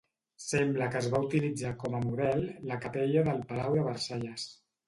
[0.43, 4.49] Sembla que es va utilitzar com a model, la capella del palau de Versalles.